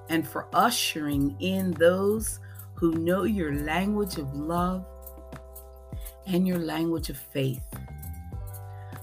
and 0.08 0.24
for 0.24 0.46
ushering 0.52 1.34
in 1.40 1.72
those 1.72 2.38
who 2.74 2.92
know 2.92 3.24
your 3.24 3.52
language 3.52 4.18
of 4.18 4.32
love 4.36 4.86
and 6.28 6.46
your 6.46 6.60
language 6.60 7.10
of 7.10 7.16
faith. 7.16 7.60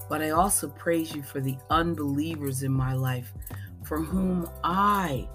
But 0.08 0.22
I 0.22 0.30
also 0.30 0.68
praise 0.68 1.14
you 1.14 1.22
for 1.22 1.42
the 1.42 1.58
unbelievers 1.68 2.62
in 2.62 2.72
my 2.72 2.94
life 2.94 3.30
for 3.82 4.00
whom 4.00 4.48
I 4.62 5.28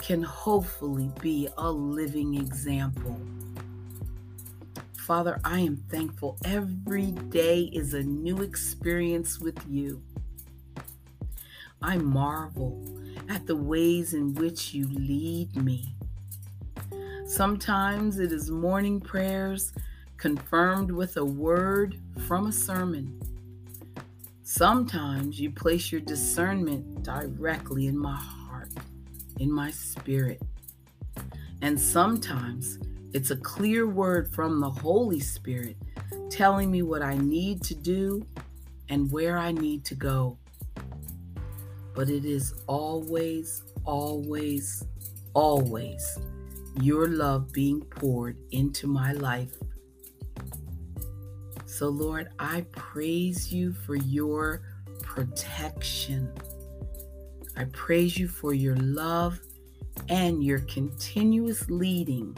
can 0.00 0.22
hopefully 0.22 1.10
be 1.20 1.48
a 1.58 1.72
living 1.72 2.36
example. 2.36 3.20
Father, 4.96 5.40
I 5.42 5.58
am 5.58 5.76
thankful 5.88 6.38
every 6.44 7.10
day 7.10 7.62
is 7.72 7.94
a 7.94 8.02
new 8.04 8.42
experience 8.42 9.40
with 9.40 9.58
you. 9.68 10.00
I 11.82 11.96
marvel 11.96 12.84
at 13.28 13.46
the 13.46 13.56
ways 13.56 14.12
in 14.12 14.34
which 14.34 14.74
you 14.74 14.86
lead 14.88 15.56
me. 15.56 15.94
Sometimes 17.26 18.18
it 18.18 18.32
is 18.32 18.50
morning 18.50 19.00
prayers 19.00 19.72
confirmed 20.18 20.90
with 20.90 21.16
a 21.16 21.24
word 21.24 21.96
from 22.26 22.48
a 22.48 22.52
sermon. 22.52 23.18
Sometimes 24.42 25.40
you 25.40 25.50
place 25.50 25.90
your 25.90 26.02
discernment 26.02 27.02
directly 27.02 27.86
in 27.86 27.96
my 27.96 28.16
heart, 28.16 28.72
in 29.38 29.50
my 29.50 29.70
spirit. 29.70 30.42
And 31.62 31.80
sometimes 31.80 32.78
it's 33.14 33.30
a 33.30 33.36
clear 33.36 33.86
word 33.86 34.32
from 34.34 34.60
the 34.60 34.70
Holy 34.70 35.20
Spirit 35.20 35.76
telling 36.28 36.70
me 36.70 36.82
what 36.82 37.00
I 37.00 37.16
need 37.16 37.62
to 37.64 37.74
do 37.74 38.26
and 38.88 39.10
where 39.10 39.38
I 39.38 39.52
need 39.52 39.84
to 39.86 39.94
go 39.94 40.36
but 42.00 42.08
it 42.08 42.24
is 42.24 42.54
always, 42.66 43.62
always, 43.84 44.86
always 45.34 46.18
your 46.80 47.06
love 47.08 47.52
being 47.52 47.82
poured 47.82 48.38
into 48.52 48.86
my 48.86 49.12
life. 49.12 49.52
So, 51.66 51.90
Lord, 51.90 52.30
I 52.38 52.62
praise 52.72 53.52
you 53.52 53.74
for 53.74 53.96
your 53.96 54.62
protection. 55.02 56.32
I 57.54 57.64
praise 57.64 58.16
you 58.16 58.28
for 58.28 58.54
your 58.54 58.76
love 58.76 59.38
and 60.08 60.42
your 60.42 60.60
continuous 60.60 61.68
leading 61.68 62.34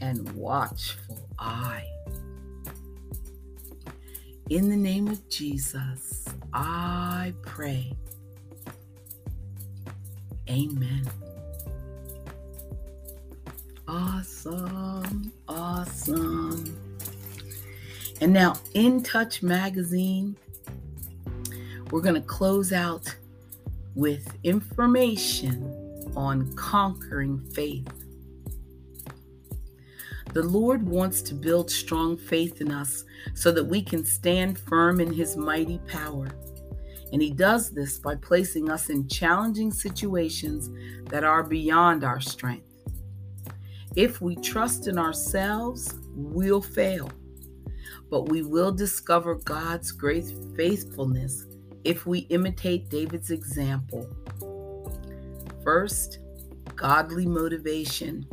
and 0.00 0.30
watchful 0.36 1.28
eye. 1.40 1.88
In 4.48 4.68
the 4.68 4.76
name 4.76 5.08
of 5.08 5.28
Jesus, 5.28 6.24
I 6.52 7.34
pray. 7.42 7.96
Amen. 10.50 11.08
Awesome. 13.86 15.32
Awesome. 15.46 16.76
And 18.20 18.32
now, 18.32 18.56
In 18.74 19.02
Touch 19.02 19.42
Magazine, 19.44 20.36
we're 21.92 22.00
going 22.00 22.16
to 22.16 22.20
close 22.20 22.72
out 22.72 23.14
with 23.94 24.36
information 24.42 26.12
on 26.16 26.52
conquering 26.56 27.40
faith. 27.54 27.88
The 30.32 30.42
Lord 30.42 30.86
wants 30.86 31.22
to 31.22 31.34
build 31.34 31.70
strong 31.70 32.16
faith 32.16 32.60
in 32.60 32.72
us 32.72 33.04
so 33.34 33.52
that 33.52 33.64
we 33.64 33.82
can 33.82 34.04
stand 34.04 34.58
firm 34.58 35.00
in 35.00 35.12
His 35.12 35.36
mighty 35.36 35.78
power. 35.86 36.28
And 37.12 37.20
He 37.20 37.30
does 37.30 37.70
this 37.70 37.98
by 37.98 38.16
placing 38.16 38.70
us 38.70 38.90
in 38.90 39.08
challenging 39.08 39.72
situations 39.72 40.70
that 41.10 41.24
are 41.24 41.42
beyond 41.42 42.04
our 42.04 42.20
strength. 42.20 42.66
If 43.96 44.20
we 44.20 44.36
trust 44.36 44.86
in 44.86 44.98
ourselves, 44.98 45.94
we'll 46.14 46.62
fail. 46.62 47.10
But 48.08 48.28
we 48.28 48.42
will 48.42 48.72
discover 48.72 49.34
God's 49.36 49.90
great 49.92 50.32
faithfulness 50.56 51.46
if 51.84 52.06
we 52.06 52.20
imitate 52.30 52.88
David's 52.88 53.30
example. 53.30 54.08
First, 55.64 56.20
godly 56.76 57.26
motivation. 57.26 58.26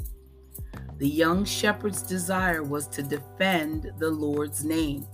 The 0.97 1.07
young 1.07 1.45
shepherd's 1.45 2.01
desire 2.01 2.63
was 2.63 2.87
to 2.89 3.03
defend 3.03 3.91
the 3.99 4.09
Lord's 4.09 4.63
name. 4.63 5.05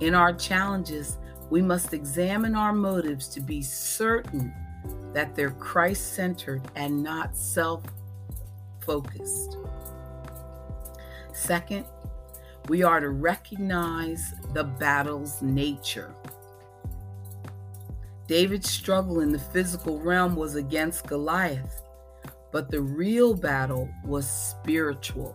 In 0.00 0.14
our 0.14 0.32
challenges, 0.32 1.18
we 1.50 1.62
must 1.62 1.94
examine 1.94 2.54
our 2.54 2.72
motives 2.72 3.28
to 3.28 3.40
be 3.40 3.62
certain 3.62 4.52
that 5.12 5.34
they're 5.34 5.50
Christ 5.50 6.14
centered 6.14 6.62
and 6.76 7.02
not 7.02 7.36
self 7.36 7.82
focused. 8.80 9.56
Second, 11.32 11.86
we 12.68 12.82
are 12.82 13.00
to 13.00 13.10
recognize 13.10 14.34
the 14.52 14.64
battle's 14.64 15.40
nature. 15.40 16.14
David's 18.26 18.68
struggle 18.68 19.20
in 19.20 19.32
the 19.32 19.38
physical 19.38 19.98
realm 20.00 20.36
was 20.36 20.54
against 20.54 21.06
Goliath, 21.06 21.82
but 22.52 22.70
the 22.70 22.82
real 22.82 23.34
battle 23.34 23.88
was 24.04 24.28
spiritual, 24.28 25.34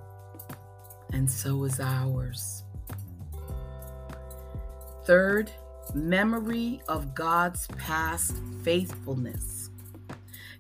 and 1.12 1.30
so 1.30 1.64
is 1.64 1.80
ours. 1.80 2.64
Third, 5.06 5.52
memory 5.94 6.82
of 6.88 7.14
God's 7.14 7.68
past 7.78 8.36
faithfulness. 8.64 9.70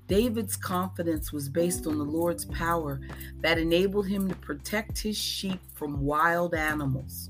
David's 0.07 0.55
confidence 0.55 1.31
was 1.31 1.47
based 1.49 1.87
on 1.87 1.97
the 1.97 2.03
Lord's 2.03 2.45
power 2.45 2.99
that 3.39 3.57
enabled 3.57 4.07
him 4.07 4.27
to 4.27 4.35
protect 4.35 4.99
his 4.99 5.17
sheep 5.17 5.59
from 5.73 6.05
wild 6.05 6.53
animals. 6.53 7.29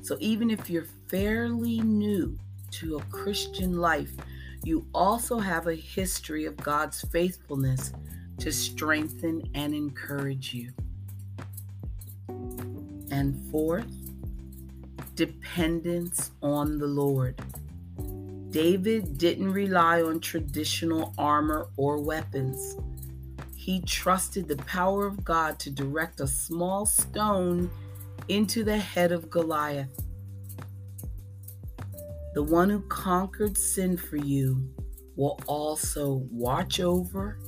So, 0.00 0.16
even 0.18 0.50
if 0.50 0.68
you're 0.68 0.86
fairly 1.08 1.80
new 1.80 2.38
to 2.72 2.96
a 2.96 3.02
Christian 3.04 3.78
life, 3.78 4.12
you 4.64 4.86
also 4.94 5.38
have 5.38 5.66
a 5.66 5.74
history 5.74 6.46
of 6.46 6.56
God's 6.56 7.02
faithfulness 7.02 7.92
to 8.38 8.50
strengthen 8.50 9.42
and 9.54 9.74
encourage 9.74 10.54
you. 10.54 10.72
And 13.10 13.38
fourth, 13.50 13.86
dependence 15.14 16.30
on 16.42 16.78
the 16.78 16.86
Lord. 16.86 17.40
David 18.50 19.16
didn't 19.16 19.52
rely 19.52 20.02
on 20.02 20.20
traditional 20.20 21.14
armor 21.16 21.68
or 21.76 21.98
weapons. 21.98 22.76
He 23.56 23.80
trusted 23.82 24.48
the 24.48 24.56
power 24.56 25.06
of 25.06 25.24
God 25.24 25.58
to 25.60 25.70
direct 25.70 26.20
a 26.20 26.26
small 26.26 26.84
stone 26.84 27.70
into 28.28 28.64
the 28.64 28.76
head 28.76 29.12
of 29.12 29.30
Goliath. 29.30 30.00
The 32.34 32.42
one 32.42 32.70
who 32.70 32.80
conquered 32.88 33.56
sin 33.56 33.96
for 33.96 34.16
you 34.16 34.70
will 35.16 35.38
also 35.46 36.26
watch 36.30 36.80
over, 36.80 37.38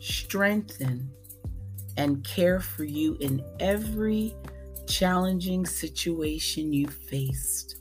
strengthen, 0.00 1.10
and 1.96 2.22
care 2.24 2.60
for 2.60 2.84
you 2.84 3.16
in 3.20 3.44
every 3.60 4.34
challenging 4.88 5.66
situation 5.66 6.72
you 6.72 6.88
faced. 6.88 7.76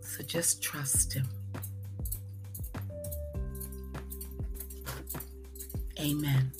So 0.00 0.22
just 0.22 0.62
trust 0.62 1.12
Him. 1.12 1.28
Amen. 6.00 6.52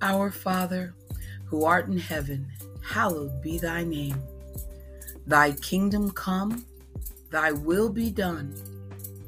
Our 0.00 0.30
Father, 0.30 0.94
who 1.46 1.64
art 1.64 1.88
in 1.88 1.98
heaven, 1.98 2.50
hallowed 2.82 3.42
be 3.42 3.58
thy 3.58 3.82
name. 3.82 4.22
Thy 5.26 5.52
kingdom 5.52 6.10
come, 6.12 6.64
thy 7.30 7.50
will 7.50 7.88
be 7.88 8.10
done, 8.10 8.54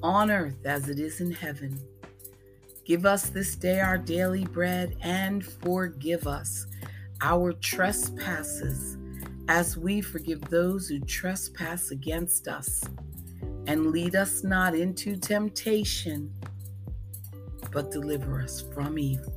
on 0.02 0.30
earth 0.30 0.64
as 0.64 0.88
it 0.88 1.00
is 1.00 1.20
in 1.20 1.32
heaven. 1.32 1.80
Give 2.86 3.04
us 3.04 3.30
this 3.30 3.56
day 3.56 3.80
our 3.80 3.98
daily 3.98 4.44
bread 4.44 4.96
and 5.02 5.44
forgive 5.44 6.28
us 6.28 6.66
our 7.20 7.52
trespasses 7.52 8.96
as 9.48 9.76
we 9.76 10.00
forgive 10.00 10.40
those 10.42 10.86
who 10.86 11.00
trespass 11.00 11.90
against 11.90 12.46
us. 12.46 12.84
And 13.66 13.90
lead 13.90 14.14
us 14.14 14.44
not 14.44 14.76
into 14.76 15.16
temptation, 15.16 16.32
but 17.72 17.90
deliver 17.90 18.40
us 18.40 18.62
from 18.72 19.00
evil. 19.00 19.34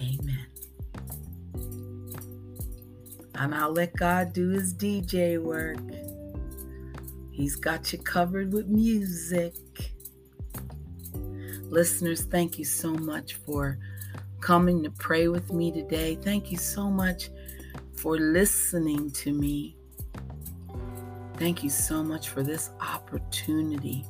Amen. 0.00 0.46
And 3.36 3.54
I'll 3.54 3.72
let 3.72 3.94
God 3.94 4.32
do 4.32 4.48
his 4.48 4.74
DJ 4.74 5.40
work. 5.40 5.78
He's 7.30 7.54
got 7.54 7.92
you 7.92 8.00
covered 8.00 8.52
with 8.52 8.66
music. 8.66 9.54
Listeners, 11.70 12.22
thank 12.22 12.58
you 12.58 12.64
so 12.64 12.94
much 12.94 13.34
for 13.34 13.78
coming 14.40 14.82
to 14.82 14.90
pray 14.90 15.28
with 15.28 15.52
me 15.52 15.70
today. 15.70 16.16
Thank 16.16 16.50
you 16.50 16.56
so 16.56 16.88
much 16.88 17.28
for 17.94 18.16
listening 18.16 19.10
to 19.10 19.34
me. 19.34 19.76
Thank 21.36 21.62
you 21.62 21.68
so 21.68 22.02
much 22.02 22.30
for 22.30 22.42
this 22.42 22.70
opportunity 22.80 24.06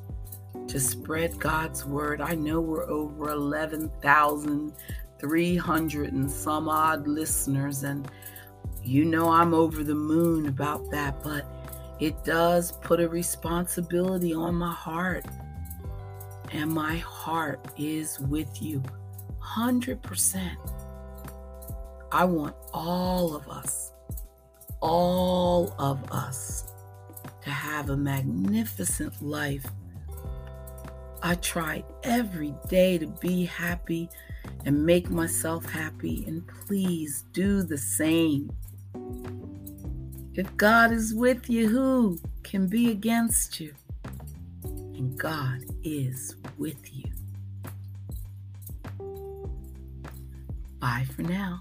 to 0.69 0.79
spread 0.79 1.41
God's 1.41 1.85
word. 1.85 2.21
I 2.21 2.37
know 2.37 2.61
we're 2.61 2.89
over 2.89 3.31
11,300 3.31 6.13
and 6.13 6.31
some 6.31 6.69
odd 6.69 7.09
listeners, 7.09 7.83
and 7.83 8.09
you 8.85 9.05
know 9.05 9.31
I'm 9.31 9.53
over 9.53 9.83
the 9.83 9.97
moon 9.97 10.47
about 10.47 10.93
that, 10.93 11.25
but 11.25 11.45
it 11.99 12.23
does 12.23 12.71
put 12.71 13.01
a 13.01 13.09
responsibility 13.09 14.33
on 14.33 14.55
my 14.55 14.73
heart 14.73 15.27
and 16.53 16.71
my 16.71 16.97
heart 16.99 17.67
is 17.77 18.19
with 18.21 18.63
you 18.63 18.83
100%. 19.43 20.57
I 22.11 22.25
want 22.25 22.57
all 22.73 23.37
of 23.37 23.49
us, 23.49 23.93
all 24.81 25.75
of 25.79 26.11
us, 26.11 26.73
to 27.43 27.51
have 27.51 27.91
a 27.91 27.97
magnificent 27.97 29.21
life. 29.23 29.67
I 31.23 31.35
try 31.37 31.85
every 32.03 32.55
day 32.69 32.99
to 32.99 33.07
be 33.07 33.45
happy 33.45 34.09
and 34.65 34.87
make 34.87 35.11
myself 35.11 35.65
happy, 35.67 36.25
and 36.27 36.47
please 36.67 37.25
do 37.33 37.63
the 37.63 37.79
same. 37.79 38.51
If 40.35 40.57
God 40.57 40.93
is 40.93 41.15
with 41.15 41.51
you, 41.51 41.69
who 41.69 42.19
can 42.43 42.69
be 42.69 42.91
against 42.91 43.61
you? 43.61 43.75
God 45.19 45.65
is 45.83 46.37
with 46.59 46.79
you. 46.97 47.11
Bye 50.79 51.07
for 51.17 51.23
now. 51.23 51.61